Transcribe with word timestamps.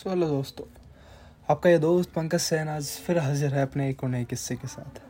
So 0.00 0.08
hello 0.08 0.26
दोस्तों, 0.28 0.64
आपका 1.50 1.70
ये 1.70 1.78
दोस्त 1.78 2.10
पंकज 2.10 2.40
सैन 2.40 2.68
आज 2.68 2.86
फिर 3.06 3.18
हाजिर 3.18 3.54
है 3.54 3.62
अपने 3.62 3.88
एक 3.90 4.04
और 4.04 4.10
नए 4.10 4.24
किस्से 4.24 4.56
के 4.56 4.68
साथ। 4.68 5.00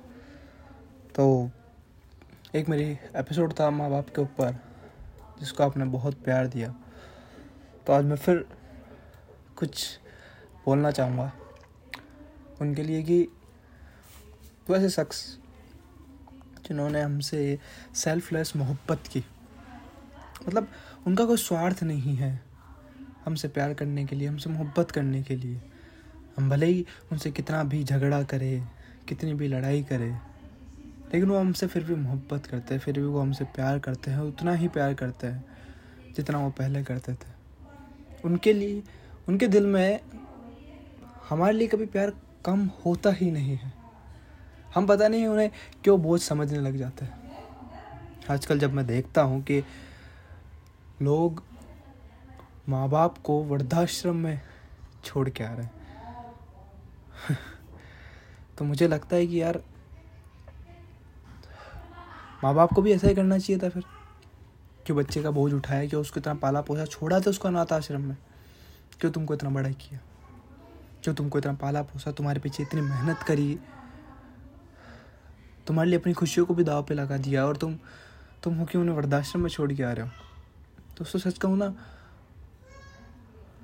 तो 1.15 1.51
एक 2.55 2.69
मेरी 2.69 2.89
एपिसोड 3.17 3.53
था 3.61 3.71
माँ 3.71 3.91
बाप 3.91 4.09
के 4.09 4.23
ऊपर, 4.23 4.57
जिसको 5.41 5.65
आपने 5.65 5.85
बहुत 5.85 6.15
प्यार 6.25 6.47
दिया। 6.47 6.75
तो 7.87 7.93
आज 7.93 8.05
मैं 8.05 8.17
फिर 8.17 8.45
कुछ 9.57 9.87
बोलना 10.67 10.91
चाहूँगा 10.91 11.31
उनके 12.61 12.83
लिए 12.83 13.03
कि 13.03 13.23
वैसे 14.71 14.91
शख्स 14.91 15.25
जिन्होंने 16.67 17.03
हमसे 17.03 17.59
सेल्फलेस 17.95 18.57
मोहब्बत 18.57 19.07
की। 19.13 19.25
मतलब 20.49 20.69
उनका 21.07 21.25
कोई 21.25 21.37
स्वार्थ 21.37 21.83
नहीं 21.83 22.17
है। 22.17 22.50
हमसे 23.25 23.49
प्यार 23.49 23.75
करने 23.75 24.05
के 24.07 24.17
लिए, 24.17 24.29
हमसे 24.29 24.51
मोहब्बत 24.51 24.91
करने 24.91 25.23
के 25.23 25.37
लिए। 25.37 25.61
हम 26.39 26.51
भले 26.51 26.67
ही 26.67 26.85
उनसे 27.13 27.31
कितना 27.31 27.63
भी 27.65 27.83
झगड़ा 27.85 28.23
करें, 28.23 28.69
कितनी 29.09 29.35
भी 29.35 29.49
लड़ाई 29.49 29.83
करें, 29.83 30.13
लेकिन 31.15 31.29
वो 31.29 31.39
हमसे 31.39 31.67
फिर 31.67 31.85
भी 31.85 31.95
मोहब्बत 31.95 32.47
करते 32.47 32.75
हैं, 32.75 32.81
फिर 32.81 32.99
भी 32.99 33.05
वो 33.05 33.21
हमसे 33.21 33.45
प्यार 33.45 33.79
करते 33.79 34.11
हैं, 34.11 34.19
उतना 34.19 34.53
ही 34.53 34.69
प्यार 34.69 34.95
करते 34.95 35.27
हैं 35.27 35.45
जितना 36.17 36.39
वो 36.39 36.51
पहले 36.51 36.83
करते 36.85 37.13
थे। 37.15 37.39
उनके 38.25 38.53
लिए, 38.53 38.83
उनके 39.29 39.49
दिल 39.49 39.67
में 39.67 40.01
हमारे 41.29 41.53
लिए 41.53 41.69
कभी 41.69 41.87
प्यार 41.87 42.13
कम 42.45 42.65
होता 42.85 43.11
ही 43.11 43.31
नहीं 43.31 43.57
है। 43.57 43.73
हम 44.75 44.87
पता 44.87 45.09
नहीं 45.09 45.27
उन्हें 45.27 45.51
क्यों 45.85 46.01
बोझ 46.03 46.21
समझने 46.21 46.59
लग 46.59 46.77
जाते 46.77 47.05
हैं। 47.05 47.19
आजकल 48.31 48.59
जब 48.59 48.73
मैं 48.73 48.87
देखता 48.87 49.23
हूँ 49.23 49.43
कि 49.43 49.63
लोग 51.03 51.43
माँ 52.69 52.89
बाप 52.89 53.19
को 53.19 53.45
वृद्धाश्रम 53.45 54.17
में 54.17 54.41
छोड़ 55.05 55.29
के 55.29 55.45
आ 55.45 55.53
रहे 55.53 55.63
हैं। 55.63 55.73
तो 58.59 58.65
मुझे 58.65 58.89
लगता 58.89 59.17
है 59.17 59.27
कि 59.27 59.43
यार 59.43 59.63
माँ 62.45 62.55
बाप 62.55 62.75
को 62.75 62.83
भी 62.83 62.93
ऐसा 62.93 63.09
ही 63.09 63.15
करना 63.15 63.39
चाहिए 63.39 63.63
था 63.63 63.69
फिर 63.69 63.83
क्यों 64.87 64.99
बच्चे 64.99 65.23
का 65.23 65.31
बोझ 65.31 65.53
उठाया 65.53 65.89
क्यों 65.89 66.01
उसको 66.01 66.21
इतना 66.21 66.35
पाला 66.35 66.61
पोसा 66.61 66.85
छोड़ा 66.85 67.21
था 67.21 67.31
उसको 67.31 67.49
अनाथ 67.49 67.73
आश्रम 67.73 68.01
में। 68.01 68.17
क्यों 69.01 69.13
तुमको 69.13 69.35
इतना 69.35 69.51
बड़ा 69.51 69.71
किया? 69.71 70.01
क्यों 71.03 71.15
तुमको 71.15 71.39
इतना 71.39 71.53
पाला 71.53 71.83
पोसा 71.83 72.13
तुम्हारे 72.13 72.41
पीछे 72.41 72.63
इतनी 72.63 72.81
मेहनत 72.81 73.19
करी? 73.19 73.59
तुम्हारे 75.67 75.91
लिए 75.91 75.99
अपनी 75.99 76.13
खुशियों 76.13 76.47
को 76.47 76.55
भी 76.55 76.65
दाव 76.65 76.83
पे 76.83 76.95
लगा 76.95 77.17
दिया 77.17 77.47
और 77.47 77.57
तुम 77.57 77.79
तुम 78.43 78.55
हो 78.55 78.65
क्यों 78.65 78.83
उन्हें 78.83 78.97
वृद्धाश्रम 78.97 79.43
में 79.43 79.51
छोड़ 79.51 79.73
के 79.73 79.83
आ 79.83 79.93
रहे 79.93 80.07
हो? 80.07 80.13
दोस्तों 80.99 81.21
सच 81.21 81.39
कहूँ 81.39 81.59
ना 81.59 81.75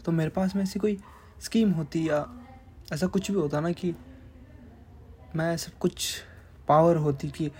तो 0.06 0.12
मेरे 0.12 0.30
पास 0.30 0.54
में 0.56 0.62
ऐसी 0.62 0.78
कोई 0.78 0.98
स्कीम 1.42 1.70
होती 1.72 2.08
या 2.08 2.24
ऐसा 2.92 3.06
कुछ 3.06 3.30
भी 3.30 3.36
होता 3.36 3.60
ना 3.60 3.70
कि 3.72 3.94
मैं 5.36 5.56
सब 5.56 5.78
कुछ 5.80 6.08
पावर 6.68 6.96
होती 6.96 7.28
कि 7.30 7.50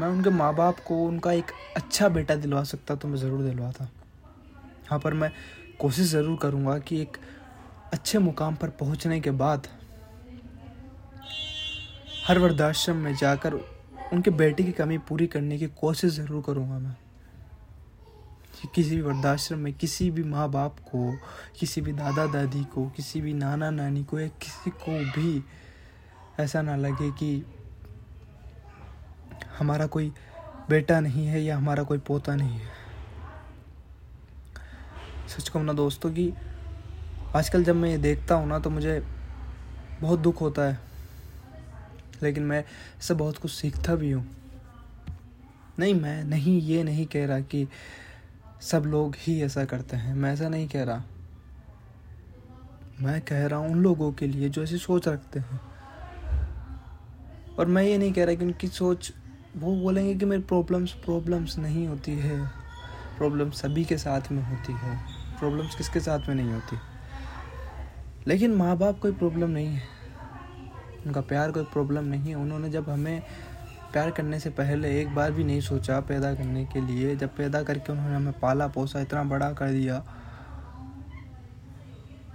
मैं 0.00 0.08
उनके 0.08 0.30
माँ 0.30 0.54
बाप 0.54 0.78
को 0.86 0.96
उनका 1.06 1.32
एक 1.32 1.50
अच्छा 1.76 2.08
बेटा 2.08 2.34
दिलवा 2.34 2.62
सकता 2.64 2.94
तो 2.94 3.08
मैं 3.08 3.16
ज़रूर 3.16 3.42
दिलवाता। 3.42 3.88
हाँ 4.88 4.98
पर 4.98 5.14
मैं 5.14 5.30
कोशिश 5.80 6.06
ज़रूर 6.06 6.38
करूँगा 6.42 6.78
कि 6.78 7.00
एक 7.02 7.16
अच्छे 7.92 8.18
मुकाम 8.18 8.54
पर 8.54 8.70
पहुँचने 8.80 9.20
के 9.20 9.30
बाद 9.32 9.66
हर 12.26 12.38
वृद्धाश्रम 12.38 12.96
में 12.96 13.14
जाकर 13.16 13.54
उनके 14.12 14.30
बेटे 14.32 14.64
की 14.64 14.72
कमी 14.72 14.98
पूरी 15.08 15.26
करने 15.26 15.58
की 15.58 15.66
कोशिश 15.80 16.12
ज़रूर 16.12 16.42
करूँगा 16.46 16.78
मैं। 16.78 16.96
कि 18.64 18.70
किसी 18.74 18.96
भी 18.96 19.02
वृद्धाश्रम 19.02 19.58
में 19.58 19.72
किसी 19.72 20.10
भी 20.10 20.22
माँ 20.22 20.48
बाप 20.50 20.78
को, 20.78 21.18
किसी 21.60 21.80
भी 21.80 21.92
दादा 21.92 22.26
दादी 22.26 22.64
को, 22.64 22.88
किसी 22.88 23.20
भी 23.20 23.32
नाना 23.32 23.70
नानी 23.70 24.04
को 24.04 24.20
या 24.20 24.28
किसी 24.28 24.70
को 24.70 24.92
भी 25.20 25.44
ऐसा 26.40 26.62
ना 26.62 26.76
लगे 26.76 27.10
कि 27.10 27.44
हमारा 29.58 29.86
कोई 29.86 30.12
बेटा 30.68 31.00
नहीं 31.00 31.26
है 31.26 31.42
या 31.42 31.56
हमारा 31.56 31.82
कोई 31.82 31.98
पोता 31.98 32.34
नहीं 32.34 32.58
है। 32.58 32.68
सच 35.28 35.48
कहूँ 35.48 35.64
ना 35.64 35.72
दोस्तों 35.72 36.10
कि 36.10 36.32
आजकल 37.36 37.64
जब 37.64 37.76
मैं 37.76 37.90
ये 37.90 37.98
देखता 37.98 38.34
हूँ 38.34 38.48
ना 38.48 38.58
तो 38.58 38.70
मुझे 38.70 39.02
बहुत 40.00 40.18
दुख 40.18 40.40
होता 40.40 40.62
है। 40.62 40.80
लेकिन 42.22 42.42
मैं 42.42 42.64
इससे 42.98 43.14
बहुत 43.14 43.38
कुछ 43.38 43.50
सीखता 43.50 43.94
भी 43.94 44.10
हूँ। 44.10 44.26
नहीं, 45.78 45.94
मैं 45.94 46.24
नहीं, 46.24 46.60
ये 46.62 46.82
नहीं 46.82 47.06
कह 47.06 47.26
रहा 47.26 47.40
कि 47.40 47.68
सब 48.64 48.82
लोग 48.86 49.14
ही 49.18 49.42
ऐसा 49.42 49.64
करते 49.64 49.96
हैं। 49.96 50.14
मैं 50.14 50.32
ऐसा 50.32 50.48
नहीं 50.48 50.68
कह 50.68 50.84
रहा। 50.84 51.02
मैं 53.00 53.20
कह 53.20 53.46
रहा 53.46 53.58
हूँ 53.58 53.68
उन 53.68 53.78
लोगों 53.78 54.12
के 54.12 54.26
लिए 54.26 54.48
जो 54.48 54.62
ऐसी 54.62 54.78
सोच 54.78 55.08
रखते 55.08 55.40
हैं। 55.40 55.60
और 57.58 57.66
मैं 57.66 57.82
ये 57.82 57.98
नहीं 57.98 58.12
कह 58.12 58.24
रहा 58.24 58.34
कि 58.34 58.44
उनकी 58.44 58.68
सोच, 58.68 59.12
वो 59.56 59.76
बोलेंगे 59.76 60.14
कि 60.14 60.24
मेरी 60.24 60.42
प्रॉब्लम्स 60.42 60.92
प्रॉब्लम्स 60.92 61.58
नहीं 61.58 61.88
होती 61.88 62.12
है। 62.12 62.46
प्रॉब्लम 63.18 63.50
सभी 63.50 63.84
के 63.84 63.98
साथ 63.98 64.20
में 64.32 64.42
होती 64.42 64.72
है। 64.72 64.98
प्रॉब्लम्स 65.38 65.74
किसके 65.74 66.00
साथ 66.00 66.18
में 66.28 66.34
नहीं 66.34 66.52
होती? 66.52 66.76
लेकिन 68.26 68.54
माँ 68.54 68.76
बाप 68.76 68.98
कोई 68.98 69.12
प्रॉब्लम 69.12 69.50
नहीं 69.50 69.66
है। 69.66 69.82
उनका 71.06 71.20
प्यार 71.20 71.52
कोई 71.52 71.64
प्रॉब्लम 71.64 72.04
नहीं 72.04 72.28
है। 72.28 72.34
उन्होंने 72.34 72.70
जब 72.70 72.90
हमें 72.90 73.22
प्यार 73.94 74.10
करने 74.10 74.38
से 74.40 74.50
पहले 74.50 74.88
एक 75.00 75.14
बार 75.14 75.32
भी 75.32 75.44
नहीं 75.44 75.60
सोचा 75.60 75.98
पैदा 76.02 76.32
करने 76.34 76.64
के 76.66 76.80
लिए। 76.80 77.14
जब 77.16 77.36
पैदा 77.36 77.62
करके 77.62 77.92
उन्होंने 77.92 78.14
हमें 78.16 78.38
पाला, 78.40 78.66
पोसा, 78.68 79.00
इतना 79.00 79.22
बड़ा 79.24 79.52
कर 79.52 79.70
दिया, 79.70 79.98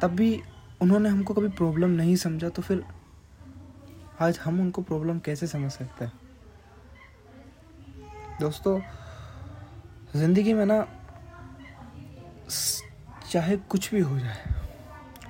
तब 0.01 0.15
भी 0.15 0.41
उन्होंने 0.81 1.09
हमको 1.09 1.33
कभी 1.33 1.47
प्रॉब्लम 1.49 1.89
नहीं 1.91 2.15
समझा 2.15 2.49
तो 2.49 2.61
फिर 2.61 2.83
आज 4.21 4.39
हम 4.39 4.59
उनको 4.61 4.81
प्रॉब्लम 4.81 5.19
कैसे 5.19 5.47
समझ 5.47 5.71
सकते 5.71 6.05
हैं? 6.05 6.11
दोस्तों, 8.39 8.79
ज़िंदगी 10.15 10.53
में 10.53 10.65
ना, 10.65 10.85
चाहे 13.31 13.57
कुछ 13.69 13.91
भी 13.93 13.99
हो 14.01 14.19
जाए, 14.19 14.53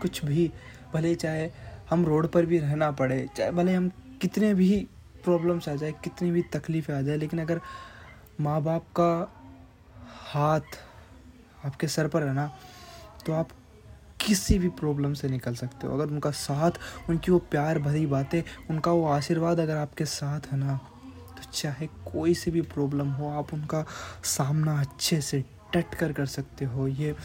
कुछ 0.01 0.23
भी, 0.25 0.51
भले 0.93 1.15
चाहे 1.15 1.49
हम 1.89 2.05
रोड 2.05 2.27
पर 2.27 2.45
भी 2.45 2.59
रहना 2.59 2.91
पड़े, 2.91 3.27
चाहे 3.37 3.51
भले 3.51 3.73
हम 3.73 3.89
कितने 4.21 4.53
भी 4.53 4.87
प्रॉब्लम्स 5.29 5.69
आ 5.69 5.75
जाए, 5.75 5.91
कितनी 6.03 6.31
भी 6.31 6.41
तकलीफ़ें 6.53 6.95
आ 6.95 7.01
जाए, 7.01 7.17
लेकिन 7.17 7.41
अगर 7.41 7.61
माँ 8.41 8.61
बाप 8.63 8.85
का 8.99 9.11
हाथ 10.31 10.77
आपके 11.65 11.87
सर 11.87 12.07
पर 12.07 12.23
है 12.23 12.33
ना 12.33 12.51
तो 13.25 13.33
आप 13.33 13.49
किसी 14.19 14.57
भी 14.59 14.69
प्रॉब्लम 14.75 15.13
से 15.13 15.27
निकल 15.29 15.55
सकते 15.55 15.87
हो। 15.87 15.93
अगर 15.93 16.07
उनका 16.07 16.31
साथ, 16.31 16.71
उनकी 17.09 17.31
वो 17.31 17.37
प्यार 17.51 17.79
भरी 17.79 18.05
बातें, 18.05 18.41
उनका 18.69 18.91
वो 18.91 19.05
आशीर्वाद 19.07 19.59
अगर 19.59 19.77
आपके 19.77 20.05
साथ 20.05 20.51
है 20.51 20.57
ना 20.57 20.75
तो 21.29 21.51
चाहे 21.51 21.87
कोई 22.05 22.33
सी 22.33 22.51
भी 22.51 22.61
प्रॉब्लम 22.63 23.09
हो, 23.09 23.29
आप 23.29 23.53
उनका 23.53 23.85
सामना 24.27 24.79
अच्छे 24.81 25.21
से 25.21 25.43
डट 25.75 25.95
कर 25.95 26.13
कर 26.13 26.25
सकते 26.27 26.65
हो। 26.65 26.87
ये 26.87 27.15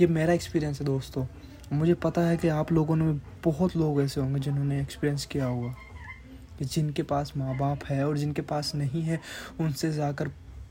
ये 0.00 0.06
मेरा 0.08 0.32
एक्सपीरियंस 0.32 0.80
है 0.80 0.86
दोस्तों। 0.86 1.26
मुझे 1.72 1.94
पता 1.96 2.20
है 2.20 2.36
कि 2.36 2.48
आप 2.48 2.72
लोगों 2.72 2.96
ने 2.96 3.12
बहुत 3.44 3.76
लोग 3.76 4.00
ऐसे 4.02 4.20
होंगे 4.20 4.40
जिन्होंने 4.40 4.80
एक्सपीरियंस 4.80 5.26
किया 5.26 5.46
होगा। 5.46 5.74
जिनके 6.62 7.02
पास 7.02 7.32
माँ 7.36 7.56
बाप 7.58 7.84
है 7.84 8.08
और 8.08 8.18
जिनके 8.18 8.42
पास 8.42 8.74
नहीं 8.74 9.02
है, 9.02 9.20
उनसे 9.60 9.92
जाकर 9.92 10.28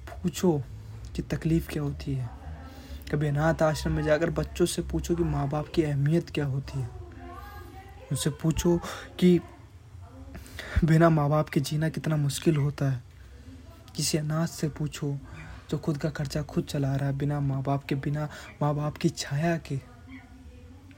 पूछो 0.09 0.63
कि 1.15 1.21
तकलीफ़ 1.21 1.67
क्या 1.67 1.83
होती 1.83 2.13
है। 2.13 2.29
कभी 3.11 3.27
अनाथ 3.27 3.61
आश्रम 3.61 3.91
में 3.91 4.03
जाकर 4.03 4.29
बच्चों 4.29 4.65
से 4.65 4.81
पूछो 4.81 5.15
कि 5.15 5.23
माँ 5.23 5.49
बाप 5.49 5.67
की 5.67 5.83
अहमियत 5.83 6.29
क्या 6.29 6.45
होती 6.45 6.79
है। 6.79 6.89
उनसे 8.11 8.29
पूछो 8.29 8.77
कि 9.19 9.39
बिना 10.85 11.09
माँ 11.09 11.29
बाप 11.29 11.49
के 11.49 11.59
जीना 11.59 11.89
कितना 11.89 12.17
मुश्किल 12.17 12.55
होता 12.55 12.91
है। 12.91 13.03
किसी 13.95 14.17
अनाथ 14.17 14.47
से 14.47 14.69
पूछो 14.69 15.17
जो 15.69 15.77
खुद 15.77 15.97
का 15.97 16.09
खर्चा 16.09 16.41
खुद 16.41 16.63
चला 16.63 16.95
रहा 16.95 17.09
है 17.09 17.17
बिना 17.17 17.39
माँ 17.39 17.63
बाप 17.63 17.83
के, 17.83 17.95
बिना 17.95 18.29
माँ 18.61 18.75
बाप 18.75 18.97
की 18.97 19.09
छाया 19.09 19.57
के। 19.57 19.92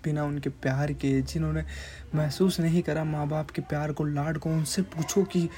बिना 0.05 0.23
उनके 0.23 0.49
प्यार 0.49 0.93
के, 0.93 1.21
जिन्होंने 1.21 1.63
महसूस 2.15 2.59
नहीं 2.59 2.81
करा 2.81 3.03
माँ 3.03 3.27
बाप 3.27 3.49
के 3.49 3.61
प्यार 3.61 3.91
को 3.91 4.03
लाड 4.03 4.37
को, 4.37 4.49
उनसे 4.49 4.81
पूछो 4.81 5.23
कि 5.23 5.49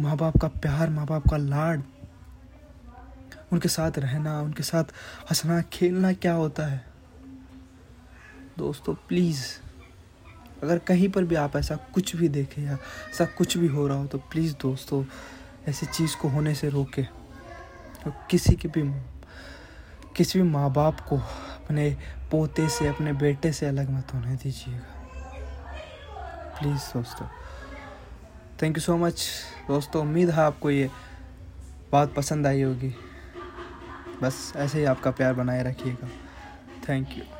माँ 0.00 0.16
बाप 0.16 0.36
का 0.36 0.48
प्यार 0.48 0.90
माँ 0.90 1.06
बाप 1.06 1.28
का 1.30 1.36
लाड, 1.36 1.82
उनके 3.52 3.68
साथ 3.68 3.98
रहना, 3.98 4.40
उनके 4.40 4.62
साथ 4.62 4.84
हंसना, 5.30 5.60
खेलना 5.62 6.12
क्या 6.12 6.32
होता 6.32 6.66
है? 6.66 6.84
दोस्तों 8.58 8.94
प्लीज़ 9.08 9.44
अगर 10.62 10.78
कहीं 10.78 11.08
पर 11.08 11.24
भी 11.24 11.34
आप 11.34 11.56
ऐसा 11.56 11.76
कुछ 11.94 12.14
भी 12.16 12.28
देखें 12.28 12.62
या 12.62 12.78
ऐसा 13.10 13.24
कुछ 13.38 13.56
भी 13.56 13.66
हो 13.66 13.86
रहा 13.86 13.96
हो 13.98 14.06
तो 14.06 14.18
प्लीज़ 14.18 14.54
दोस्तों, 14.60 15.04
ऐसी 15.68 15.86
चीज़ 15.86 16.16
को 16.16 16.28
होने 16.28 16.54
से 16.54 16.68
रोके। 16.68 17.02
तो 18.04 18.12
किसी 18.30 18.54
के 18.56 18.68
भी, 18.68 18.82
किसी 20.16 20.42
भी 20.42 20.48
माँ 20.48 20.72
बाप 20.72 21.00
को 21.00 21.18
अपने 21.68 21.96
पोते 22.30 22.68
से, 22.68 22.88
अपने 22.88 23.12
बेटे 23.12 23.52
से 23.52 23.66
अलग 23.66 23.90
मत 23.90 24.14
होने 24.14 24.36
दीजिएगा। 24.36 24.84
प्लीज़ 26.60 26.82
दोस्तों। 26.94 27.26
थैंक 28.62 28.76
यू 28.76 28.80
सो 28.80 28.96
मच 28.96 29.28
दोस्तों, 29.68 30.02
उम्मीद 30.02 30.30
है 30.30 30.40
आपको 30.40 30.70
ये 30.70 30.90
बात 31.92 32.14
पसंद 32.14 32.46
आई 32.46 32.62
होगी। 32.62 32.94
बस 34.22 34.52
ऐसे 34.56 34.78
ही 34.78 34.84
आपका 34.84 35.10
प्यार 35.10 35.34
बनाए 35.34 35.62
रखिएगा। 35.62 36.08
Thank 36.88 37.08
you 37.10 37.37